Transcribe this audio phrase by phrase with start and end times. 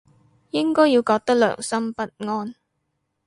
[0.49, 2.55] 應該要覺得良心不安